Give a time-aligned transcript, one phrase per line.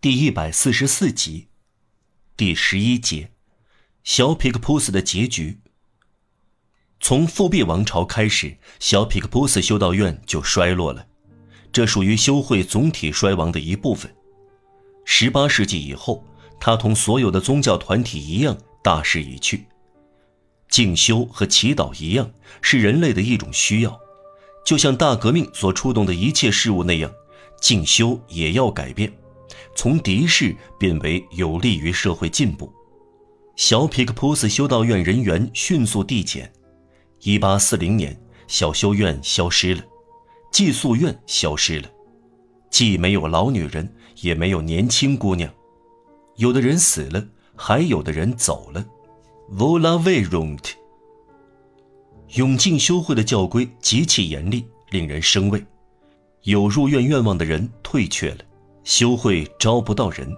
[0.00, 1.48] 第一百四十四集，
[2.36, 3.32] 第十一节，
[4.04, 5.58] 小皮克普斯的结局。
[7.00, 11.04] 从复辟王朝开始，小皮克普斯修道院就衰落了，
[11.72, 14.14] 这属于修会总体衰亡的一部分。
[15.04, 16.24] 十八世纪以后，
[16.60, 19.66] 它同所有的宗教团体一样大势已去。
[20.68, 22.30] 静修和祈祷一样，
[22.62, 23.98] 是人类的一种需要，
[24.64, 27.12] 就像大革命所触动的一切事物那样，
[27.60, 29.12] 静修也要改变。
[29.74, 32.72] 从敌视变为有利于社会进步，
[33.56, 36.52] 小皮克普斯修道院人员迅速递减。
[37.22, 39.82] 一八四零年，小修院消失了，
[40.52, 41.88] 寄宿院消失了，
[42.70, 45.52] 既没有老女人，也没有年轻姑娘。
[46.36, 48.86] 有的人死了，还有的人走了。
[49.50, 50.74] Vola v e r u n t
[52.34, 55.64] 永进修会的教规极其严厉，令人生畏。
[56.42, 58.44] 有入院愿望的人退却了。
[58.88, 60.34] 修会招不到人，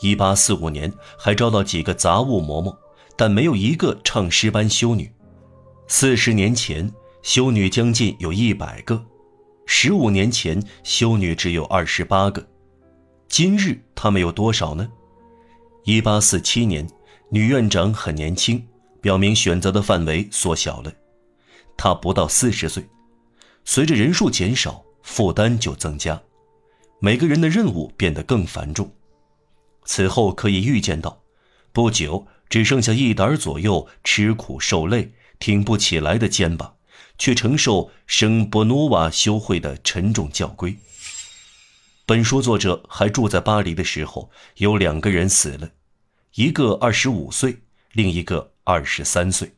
[0.00, 2.76] 一八四五年还招到几个杂物嬷嬷，
[3.16, 5.08] 但没有一个唱诗班修女。
[5.86, 8.96] 四十年前，修女将近有一百个；
[9.64, 12.44] 十五年前，修女只有二十八个。
[13.28, 14.88] 今日他们有多少呢？
[15.84, 16.84] 一八四七年，
[17.30, 18.66] 女院长很年轻，
[19.00, 20.92] 表明选择的范围缩小了。
[21.76, 22.84] 她不到四十岁。
[23.64, 26.20] 随着人数减少，负担就增加。
[27.04, 28.94] 每个人的任务变得更繁重，
[29.84, 31.24] 此后可以预见到，
[31.72, 36.76] 不久只剩下一沓左右吃苦受累、挺不起来的肩膀，
[37.18, 40.76] 去承受圣波诺瓦修会的沉重教规。
[42.06, 45.72] 本书作者还住在巴黎的时候，有两个人死了，
[46.34, 47.62] 一个二十五岁，
[47.94, 49.56] 另一个二十三岁。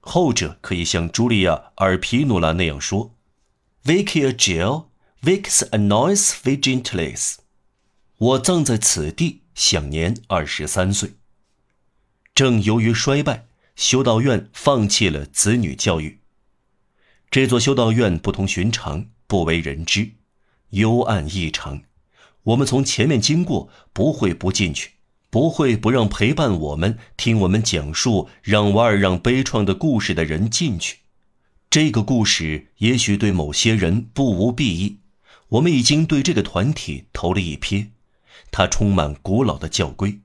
[0.00, 3.14] 后者可以像茱莉亚·尔皮努拉那样说
[3.84, 4.86] ：“Vicia Gil。”
[5.24, 7.36] Vix annoys vigentiles，
[8.18, 11.12] 我葬在此地，享年二十三岁。
[12.34, 16.18] 正由于衰败，修道院放弃了子女教育。
[17.30, 20.10] 这座修道院不同寻常，不为人知，
[20.70, 21.82] 幽暗异常。
[22.42, 24.94] 我们从前面经过，不会不进去，
[25.30, 30.98] 不会不让陪伴我们、听我们讲述让瓦尔让悲怆的故事的人进去。
[31.70, 34.98] 这个故事也许对某些人不无裨益。
[35.52, 37.88] 我们已经对这个团体投了一瞥，
[38.50, 40.20] 它充满古老的教规，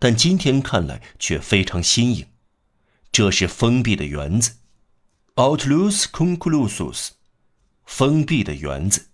[0.00, 2.26] 但今天看来却非常新颖。
[3.12, 4.54] 这是封闭的园子
[5.36, 7.10] ，Outlus conclusus，
[7.84, 9.06] 封闭的园子。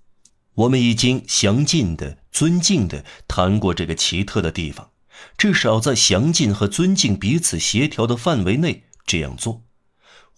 [0.55, 4.91] 我们已经详尽的、尊敬的谈过这个奇特的地方，
[5.37, 9.63] 至少在详尽和尊敬彼此协调的范围内这样做。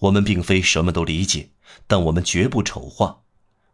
[0.01, 1.51] 我们并非什么都理解，
[1.87, 3.23] 但我们绝不丑化。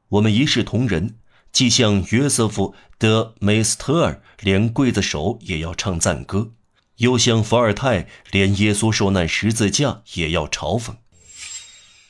[0.08, 1.16] 我们一视同仁。
[1.56, 6.50] 既像约瑟夫·德·梅斯特尔连刽子手也要唱赞歌，
[6.98, 10.96] 又像伏尔泰连耶稣受难十字架也要嘲讽。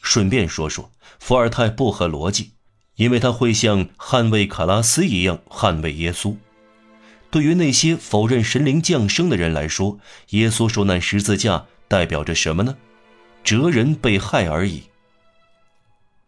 [0.02, 0.90] 顺便说说，
[1.20, 2.54] 伏尔泰不合逻辑，
[2.96, 6.34] 因为他会像捍卫卡拉斯一样捍卫耶稣。
[7.30, 12.76] 对于那些否认神灵降生的人来说，耶稣受难十字架代表着什么呢？
[13.44, 14.82] 哲人被害而已。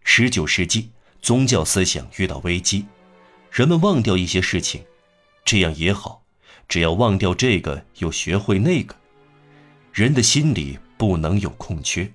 [0.04, 0.90] 十九世纪，
[1.20, 2.86] 宗教思想遇到危机。
[3.50, 4.84] 人们忘掉一些事情，
[5.44, 6.22] 这样也好。
[6.68, 8.94] 只要忘掉这个，又学会那个，
[9.92, 12.12] 人的心里不能有空缺。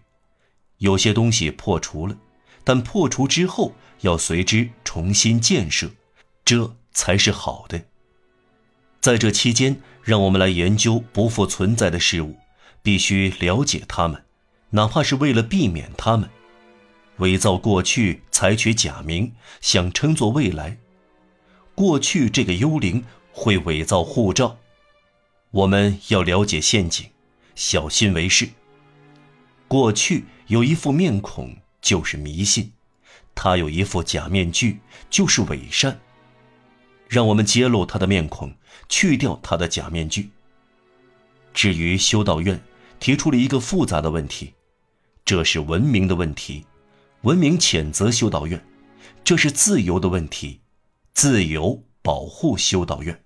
[0.78, 2.16] 有些东西破除了，
[2.64, 5.90] 但破除之后要随之重新建设，
[6.46, 7.82] 这才是好的。
[9.02, 12.38] 在这期间，让我们来研究不复存在的事物，
[12.84, 14.24] 必须了解它们，
[14.70, 16.30] 哪怕是为了避免它们。
[17.18, 20.78] 伪造过去，采取假名，想称作未来。
[21.76, 24.58] 过去这个幽灵会伪造护照，
[25.52, 27.08] 我们要了解陷阱，
[27.56, 28.50] 小心为是。
[29.68, 32.72] 过去有一副面孔就是迷信，
[33.34, 34.80] 他有一副假面具
[35.10, 36.00] 就是伪善。
[37.10, 38.56] 让我们揭露他的面孔，
[38.88, 40.30] 去掉他的假面具。
[41.54, 42.60] 至于修道院，
[43.00, 44.54] 提出了一个复杂的问题，
[45.26, 46.66] 这是文明的问题，
[47.22, 48.64] 文明谴责修道院，
[49.24, 50.60] 这是自由的问题。
[51.14, 53.23] 自由保护修道院。